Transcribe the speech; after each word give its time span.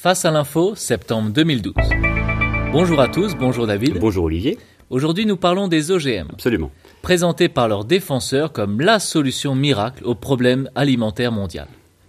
Face 0.00 0.24
à 0.24 0.30
l'info, 0.30 0.76
septembre 0.76 1.30
2012. 1.30 1.74
Bonjour 2.70 3.00
à 3.00 3.08
tous, 3.08 3.34
bonjour 3.34 3.66
David. 3.66 3.98
Bonjour 3.98 4.26
Olivier. 4.26 4.56
Aujourd'hui 4.90 5.26
nous 5.26 5.36
parlons 5.36 5.66
des 5.66 5.90
OGM. 5.90 6.28
Absolument. 6.34 6.70
Présentés 7.02 7.48
par 7.48 7.66
leurs 7.66 7.84
défenseurs 7.84 8.52
comme 8.52 8.80
la 8.80 9.00
solution 9.00 9.56
miracle 9.56 10.04
au 10.04 10.14
problème 10.14 10.70
alimentaire 10.76 11.32
mondial. 11.32 11.66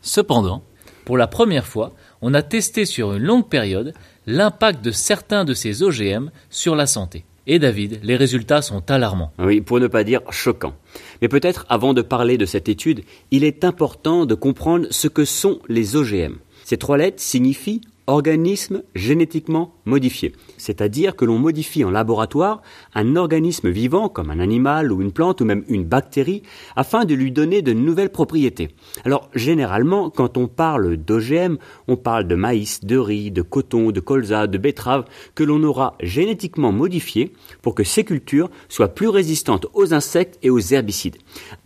Cependant, 0.00 0.62
pour 1.04 1.16
la 1.16 1.26
première 1.26 1.66
fois, 1.66 1.92
on 2.20 2.34
a 2.34 2.42
testé 2.42 2.84
sur 2.84 3.14
une 3.14 3.24
longue 3.24 3.48
période 3.48 3.94
l'impact 4.28 4.84
de 4.84 4.92
certains 4.92 5.44
de 5.44 5.52
ces 5.52 5.82
OGM 5.82 6.30
sur 6.50 6.76
la 6.76 6.86
santé. 6.86 7.24
Et 7.48 7.58
David, 7.58 7.98
les 8.04 8.14
résultats 8.14 8.62
sont 8.62 8.88
alarmants. 8.92 9.32
Oui, 9.40 9.60
pour 9.60 9.80
ne 9.80 9.88
pas 9.88 10.04
dire 10.04 10.20
choquants. 10.30 10.76
Mais 11.20 11.26
peut-être 11.26 11.66
avant 11.68 11.94
de 11.94 12.02
parler 12.02 12.38
de 12.38 12.46
cette 12.46 12.68
étude, 12.68 13.02
il 13.32 13.42
est 13.42 13.64
important 13.64 14.24
de 14.24 14.36
comprendre 14.36 14.86
ce 14.90 15.08
que 15.08 15.24
sont 15.24 15.58
les 15.68 15.96
OGM. 15.96 16.36
Ces 16.72 16.78
trois 16.78 16.96
lettres 16.96 17.20
signifient 17.20 17.82
organisme 18.06 18.82
génétiquement 18.94 19.74
modifié. 19.84 20.32
C'est-à-dire 20.58 21.16
que 21.16 21.24
l'on 21.24 21.38
modifie 21.38 21.84
en 21.84 21.90
laboratoire 21.90 22.62
un 22.94 23.16
organisme 23.16 23.70
vivant 23.70 24.08
comme 24.08 24.30
un 24.30 24.38
animal 24.38 24.92
ou 24.92 25.02
une 25.02 25.12
plante 25.12 25.40
ou 25.40 25.44
même 25.44 25.64
une 25.68 25.84
bactérie 25.84 26.42
afin 26.76 27.04
de 27.04 27.14
lui 27.14 27.32
donner 27.32 27.62
de 27.62 27.72
nouvelles 27.72 28.10
propriétés. 28.10 28.70
Alors 29.04 29.28
généralement 29.34 30.10
quand 30.10 30.36
on 30.36 30.48
parle 30.48 30.96
d'OGM, 30.96 31.56
on 31.88 31.96
parle 31.96 32.26
de 32.26 32.34
maïs, 32.34 32.84
de 32.84 32.96
riz, 32.96 33.30
de 33.30 33.42
coton, 33.42 33.90
de 33.90 34.00
colza, 34.00 34.46
de 34.46 34.58
betterave 34.58 35.04
que 35.34 35.44
l'on 35.44 35.62
aura 35.62 35.96
génétiquement 36.00 36.72
modifié 36.72 37.32
pour 37.62 37.74
que 37.74 37.84
ces 37.84 38.04
cultures 38.04 38.50
soient 38.68 38.88
plus 38.88 39.08
résistantes 39.08 39.66
aux 39.74 39.94
insectes 39.94 40.38
et 40.42 40.50
aux 40.50 40.60
herbicides. 40.60 41.16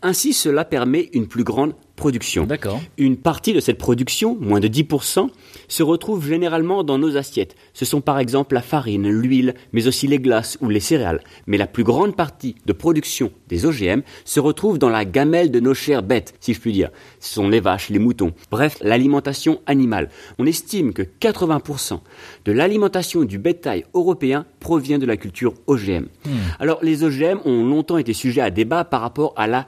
Ainsi 0.02 0.32
cela 0.32 0.64
permet 0.64 1.10
une 1.12 1.26
plus 1.26 1.44
grande 1.44 1.74
production. 1.96 2.44
D'accord. 2.44 2.80
Une 2.98 3.16
partie 3.16 3.52
de 3.52 3.60
cette 3.60 3.78
production, 3.78 4.36
moins 4.38 4.60
de 4.60 4.68
10%, 4.68 5.28
se 5.66 5.82
retrouve 5.82 6.26
généralement 6.26 6.84
dans 6.84 6.98
nos 6.98 7.16
assiettes. 7.16 7.56
Ce 7.72 7.84
sont 7.84 8.02
par 8.06 8.18
exemple 8.20 8.54
la 8.54 8.62
farine, 8.62 9.10
l'huile, 9.10 9.54
mais 9.72 9.88
aussi 9.88 10.06
les 10.06 10.20
glaces 10.20 10.56
ou 10.62 10.70
les 10.70 10.80
céréales. 10.80 11.20
Mais 11.46 11.58
la 11.58 11.66
plus 11.66 11.84
grande 11.84 12.16
partie 12.16 12.54
de 12.64 12.72
production 12.72 13.32
des 13.48 13.66
OGM 13.66 14.00
se 14.24 14.40
retrouve 14.40 14.78
dans 14.78 14.88
la 14.88 15.04
gamelle 15.04 15.50
de 15.50 15.60
nos 15.60 15.74
chères 15.74 16.04
bêtes, 16.04 16.34
si 16.40 16.54
je 16.54 16.60
puis 16.60 16.72
dire. 16.72 16.90
Ce 17.20 17.34
sont 17.34 17.48
les 17.48 17.60
vaches, 17.60 17.90
les 17.90 17.98
moutons. 17.98 18.32
Bref, 18.50 18.78
l'alimentation 18.80 19.60
animale. 19.66 20.08
On 20.38 20.46
estime 20.46 20.92
que 20.92 21.02
80% 21.02 21.98
de 22.44 22.52
l'alimentation 22.52 23.24
du 23.24 23.38
bétail 23.38 23.84
européen 23.92 24.46
provient 24.60 24.98
de 24.98 25.06
la 25.06 25.16
culture 25.16 25.54
OGM. 25.66 26.06
Hmm. 26.24 26.30
Alors 26.60 26.78
les 26.82 27.02
OGM 27.02 27.40
ont 27.44 27.66
longtemps 27.66 27.98
été 27.98 28.12
sujets 28.12 28.40
à 28.40 28.50
débat 28.50 28.84
par 28.84 29.00
rapport 29.00 29.34
à 29.36 29.48
la 29.48 29.66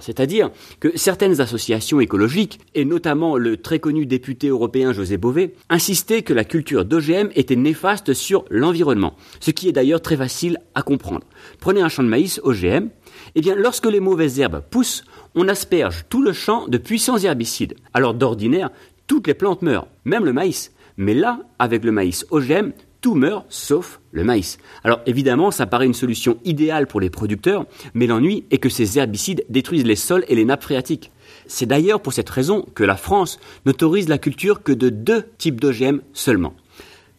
C'est-à-dire 0.00 0.50
que 0.80 0.96
certaines 0.96 1.40
associations 1.40 2.00
écologiques, 2.00 2.60
et 2.74 2.84
notamment 2.84 3.36
le 3.36 3.56
très 3.56 3.78
connu 3.78 4.06
député 4.06 4.48
européen 4.48 4.92
José 4.92 5.16
Bové, 5.16 5.54
insistaient 5.70 6.22
que 6.22 6.32
la 6.32 6.44
culture 6.44 6.84
d'OGM 6.84 7.30
était 7.34 7.56
néfaste 7.56 8.14
sur 8.14 8.44
l'environnement, 8.50 9.14
ce 9.40 9.50
qui 9.50 9.68
est 9.68 9.72
d'ailleurs 9.72 10.02
très 10.02 10.16
facile 10.16 10.58
à 10.74 10.82
comprendre. 10.82 11.26
Prenez 11.60 11.80
un 11.80 11.88
champ 11.88 12.02
de 12.02 12.08
maïs 12.08 12.40
OGM, 12.44 12.88
eh 13.34 13.40
bien 13.40 13.54
lorsque 13.54 13.86
les 13.86 14.00
mauvaises 14.00 14.40
herbes 14.40 14.62
poussent, 14.70 15.04
on 15.34 15.48
asperge 15.48 16.04
tout 16.08 16.22
le 16.22 16.32
champ 16.32 16.68
de 16.68 16.78
puissants 16.78 17.18
herbicides. 17.18 17.74
Alors 17.94 18.14
d'ordinaire, 18.14 18.70
toutes 19.06 19.26
les 19.26 19.34
plantes 19.34 19.62
meurent, 19.62 19.88
même 20.04 20.24
le 20.24 20.32
maïs. 20.32 20.72
Mais 20.96 21.14
là, 21.14 21.40
avec 21.58 21.84
le 21.84 21.92
maïs 21.92 22.26
OGM, 22.30 22.72
tout 23.06 23.14
meurt 23.14 23.46
sauf 23.50 24.00
le 24.10 24.24
maïs. 24.24 24.58
Alors 24.82 24.98
évidemment, 25.06 25.52
ça 25.52 25.66
paraît 25.66 25.86
une 25.86 25.94
solution 25.94 26.38
idéale 26.44 26.88
pour 26.88 26.98
les 26.98 27.08
producteurs, 27.08 27.64
mais 27.94 28.08
l'ennui 28.08 28.46
est 28.50 28.58
que 28.58 28.68
ces 28.68 28.98
herbicides 28.98 29.44
détruisent 29.48 29.84
les 29.84 29.94
sols 29.94 30.24
et 30.26 30.34
les 30.34 30.44
nappes 30.44 30.64
phréatiques. 30.64 31.12
C'est 31.46 31.66
d'ailleurs 31.66 32.02
pour 32.02 32.12
cette 32.12 32.28
raison 32.28 32.66
que 32.74 32.82
la 32.82 32.96
France 32.96 33.38
n'autorise 33.64 34.08
la 34.08 34.18
culture 34.18 34.64
que 34.64 34.72
de 34.72 34.88
deux 34.88 35.22
types 35.38 35.60
d'OGM 35.60 36.00
seulement. 36.14 36.54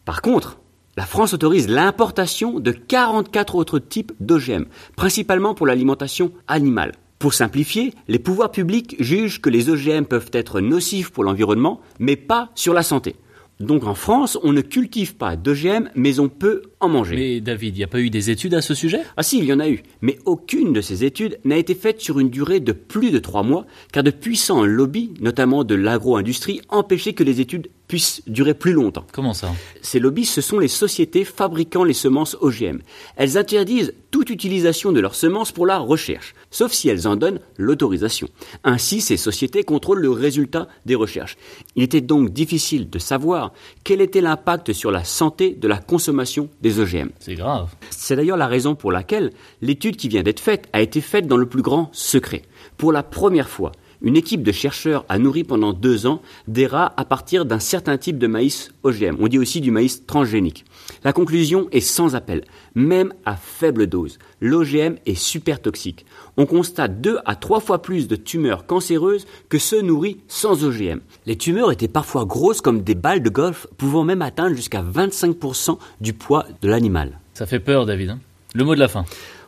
Par 0.04 0.20
contre, 0.20 0.58
la 0.98 1.06
France 1.06 1.32
autorise 1.32 1.70
l'importation 1.70 2.60
de 2.60 2.70
44 2.70 3.54
autres 3.54 3.78
types 3.78 4.12
d'OGM, 4.20 4.66
principalement 4.94 5.54
pour 5.54 5.66
l'alimentation 5.66 6.32
animale. 6.48 6.92
Pour 7.18 7.32
simplifier, 7.32 7.94
les 8.08 8.18
pouvoirs 8.18 8.50
publics 8.50 8.94
jugent 9.00 9.40
que 9.40 9.48
les 9.48 9.70
OGM 9.70 10.04
peuvent 10.04 10.30
être 10.34 10.60
nocifs 10.60 11.08
pour 11.08 11.24
l'environnement, 11.24 11.80
mais 11.98 12.16
pas 12.16 12.50
sur 12.54 12.74
la 12.74 12.82
santé. 12.82 13.16
Donc 13.60 13.84
en 13.84 13.94
France, 13.94 14.38
on 14.44 14.52
ne 14.52 14.60
cultive 14.60 15.16
pas 15.16 15.34
d'OGM, 15.36 15.90
mais 15.96 16.20
on 16.20 16.28
peut 16.28 16.62
en 16.78 16.88
manger. 16.88 17.16
Mais 17.16 17.40
David, 17.40 17.76
il 17.76 17.78
n'y 17.78 17.84
a 17.84 17.88
pas 17.88 18.00
eu 18.00 18.08
des 18.08 18.30
études 18.30 18.54
à 18.54 18.62
ce 18.62 18.74
sujet? 18.74 19.00
Ah 19.16 19.24
si, 19.24 19.38
il 19.38 19.44
y 19.46 19.52
en 19.52 19.58
a 19.58 19.68
eu. 19.68 19.82
Mais 20.00 20.18
aucune 20.26 20.72
de 20.72 20.80
ces 20.80 21.04
études 21.04 21.40
n'a 21.44 21.56
été 21.56 21.74
faite 21.74 22.00
sur 22.00 22.20
une 22.20 22.30
durée 22.30 22.60
de 22.60 22.72
plus 22.72 23.10
de 23.10 23.18
trois 23.18 23.42
mois, 23.42 23.66
car 23.92 24.04
de 24.04 24.12
puissants 24.12 24.64
lobbies, 24.64 25.12
notamment 25.20 25.64
de 25.64 25.74
l'agro-industrie, 25.74 26.60
empêchaient 26.68 27.14
que 27.14 27.24
les 27.24 27.40
études 27.40 27.68
puissent 27.88 28.22
durer 28.26 28.54
plus 28.54 28.72
longtemps. 28.72 29.06
Comment 29.12 29.34
ça? 29.34 29.50
Ces 29.82 29.98
lobbies, 29.98 30.26
ce 30.26 30.40
sont 30.40 30.58
les 30.58 30.68
sociétés 30.68 31.24
fabriquant 31.24 31.84
les 31.84 31.94
semences 31.94 32.36
OGM. 32.40 32.80
Elles 33.16 33.38
interdisent 33.38 33.94
toute 34.10 34.30
utilisation 34.30 34.92
de 34.92 35.00
leurs 35.00 35.14
semences 35.14 35.52
pour 35.52 35.66
la 35.66 35.78
recherche, 35.78 36.34
sauf 36.50 36.72
si 36.72 36.88
elles 36.88 37.08
en 37.08 37.16
donnent 37.16 37.40
l'autorisation. 37.56 38.28
Ainsi, 38.62 39.00
ces 39.00 39.16
sociétés 39.16 39.64
contrôlent 39.64 40.00
le 40.00 40.10
résultat 40.10 40.68
des 40.86 40.94
recherches. 40.94 41.36
Il 41.76 41.82
était 41.82 42.00
donc 42.02 42.30
difficile 42.30 42.90
de 42.90 42.98
savoir 42.98 43.52
quel 43.84 44.00
était 44.00 44.20
l'impact 44.20 44.72
sur 44.72 44.90
la 44.90 45.04
santé 45.04 45.54
de 45.54 45.68
la 45.68 45.78
consommation 45.78 46.48
des 46.60 46.80
OGM. 46.80 47.08
C'est 47.20 47.34
grave. 47.34 47.74
C'est 47.90 48.16
d'ailleurs 48.16 48.36
la 48.36 48.46
raison 48.46 48.74
pour 48.74 48.92
laquelle 48.92 49.32
l'étude 49.62 49.96
qui 49.96 50.08
vient 50.08 50.22
d'être 50.22 50.40
faite 50.40 50.68
a 50.72 50.82
été 50.82 51.00
faite 51.00 51.26
dans 51.26 51.36
le 51.36 51.46
plus 51.46 51.62
grand 51.62 51.88
secret. 51.92 52.42
Pour 52.76 52.92
la 52.92 53.02
première 53.02 53.48
fois, 53.48 53.72
une 54.02 54.16
équipe 54.16 54.42
de 54.42 54.52
chercheurs 54.52 55.04
a 55.08 55.18
nourri 55.18 55.44
pendant 55.44 55.72
deux 55.72 56.06
ans 56.06 56.22
des 56.46 56.66
rats 56.66 56.92
à 56.96 57.04
partir 57.04 57.44
d'un 57.44 57.58
certain 57.58 57.98
type 57.98 58.18
de 58.18 58.26
maïs 58.26 58.70
OGM. 58.82 59.16
On 59.20 59.28
dit 59.28 59.38
aussi 59.38 59.60
du 59.60 59.70
maïs 59.70 60.06
transgénique. 60.06 60.64
La 61.04 61.12
conclusion 61.12 61.68
est 61.72 61.80
sans 61.80 62.14
appel. 62.14 62.44
Même 62.74 63.12
à 63.24 63.36
faible 63.36 63.86
dose, 63.86 64.18
l'OGM 64.40 64.96
est 65.06 65.18
super 65.18 65.60
toxique. 65.60 66.06
On 66.36 66.46
constate 66.46 67.00
deux 67.00 67.18
à 67.24 67.34
trois 67.34 67.60
fois 67.60 67.82
plus 67.82 68.08
de 68.08 68.16
tumeurs 68.16 68.66
cancéreuses 68.66 69.26
que 69.48 69.58
ceux 69.58 69.82
nourris 69.82 70.18
sans 70.28 70.64
OGM. 70.64 71.00
Les 71.26 71.36
tumeurs 71.36 71.72
étaient 71.72 71.88
parfois 71.88 72.24
grosses 72.24 72.60
comme 72.60 72.82
des 72.82 72.94
balles 72.94 73.22
de 73.22 73.30
golf, 73.30 73.66
pouvant 73.76 74.04
même 74.04 74.22
atteindre 74.22 74.54
jusqu'à 74.54 74.82
25% 74.82 75.78
du 76.00 76.12
poids 76.12 76.46
de 76.62 76.68
l'animal. 76.68 77.18
Ça 77.34 77.46
fait 77.46 77.60
peur, 77.60 77.86
David. 77.86 78.10
Hein. 78.10 78.18
le 78.54 78.64
mot 78.64 78.74
de 78.74 78.80
la 78.80 78.88
fin. 78.88 79.04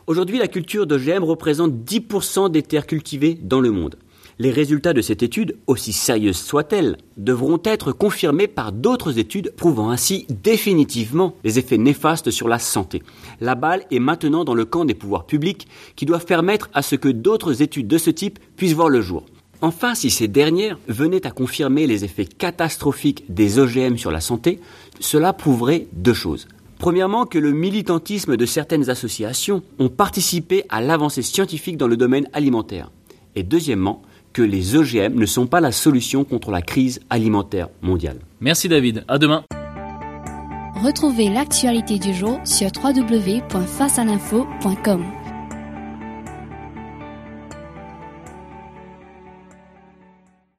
Aujourd'hui, 0.06 0.38
la 0.38 0.48
culture 0.48 0.86
d'OGM 0.86 1.22
représente 1.22 1.72
10% 1.72 2.50
des 2.50 2.62
terres 2.62 2.86
cultivées 2.86 3.38
dans 3.40 3.60
le 3.60 3.70
monde. 3.70 3.96
Les 4.38 4.50
résultats 4.50 4.92
de 4.92 5.02
cette 5.02 5.22
étude, 5.22 5.56
aussi 5.66 5.92
sérieuses 5.92 6.38
soient-elles, 6.38 6.96
devront 7.16 7.60
être 7.64 7.92
confirmés 7.92 8.46
par 8.46 8.72
d'autres 8.72 9.18
études 9.18 9.52
prouvant 9.56 9.90
ainsi 9.90 10.26
définitivement 10.28 11.34
les 11.44 11.58
effets 11.58 11.78
néfastes 11.78 12.30
sur 12.30 12.48
la 12.48 12.58
santé. 12.58 13.02
La 13.40 13.54
balle 13.54 13.84
est 13.90 13.98
maintenant 13.98 14.44
dans 14.44 14.54
le 14.54 14.64
camp 14.64 14.84
des 14.84 14.94
pouvoirs 14.94 15.26
publics 15.26 15.68
qui 15.96 16.06
doivent 16.06 16.26
permettre 16.26 16.70
à 16.74 16.82
ce 16.82 16.96
que 16.96 17.08
d'autres 17.08 17.62
études 17.62 17.88
de 17.88 17.98
ce 17.98 18.10
type 18.10 18.38
puissent 18.56 18.74
voir 18.74 18.88
le 18.88 19.00
jour. 19.00 19.26
Enfin, 19.62 19.94
si 19.94 20.08
ces 20.10 20.28
dernières 20.28 20.78
venaient 20.88 21.26
à 21.26 21.30
confirmer 21.30 21.86
les 21.86 22.04
effets 22.04 22.24
catastrophiques 22.24 23.24
des 23.28 23.58
OGM 23.58 23.98
sur 23.98 24.10
la 24.10 24.20
santé, 24.20 24.58
cela 25.00 25.34
prouverait 25.34 25.86
deux 25.92 26.14
choses. 26.14 26.48
Premièrement, 26.78 27.26
que 27.26 27.38
le 27.38 27.52
militantisme 27.52 28.38
de 28.38 28.46
certaines 28.46 28.88
associations 28.88 29.62
ont 29.78 29.90
participé 29.90 30.64
à 30.70 30.80
l'avancée 30.80 31.20
scientifique 31.20 31.76
dans 31.76 31.88
le 31.88 31.98
domaine 31.98 32.26
alimentaire. 32.32 32.90
Et 33.36 33.42
deuxièmement, 33.42 34.00
que 34.32 34.42
les 34.42 34.76
OGM 34.76 35.14
ne 35.14 35.26
sont 35.26 35.46
pas 35.46 35.60
la 35.60 35.72
solution 35.72 36.24
contre 36.24 36.50
la 36.50 36.62
crise 36.62 37.00
alimentaire 37.10 37.68
mondiale. 37.82 38.16
Merci 38.40 38.68
David, 38.68 39.04
à 39.08 39.18
demain. 39.18 39.44
Retrouvez 40.82 41.28
l'actualité 41.28 41.98
du 41.98 42.14
jour 42.14 42.40
sur 42.44 42.70
www.facealinfo.com. 42.82 45.04